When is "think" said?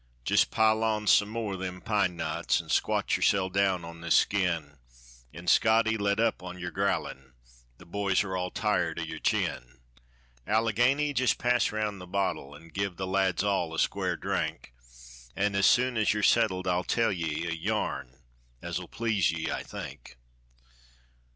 19.61-20.17